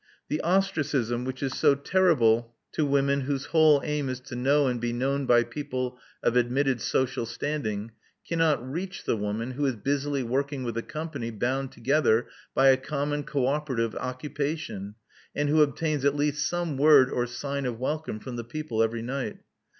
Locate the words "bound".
11.29-11.71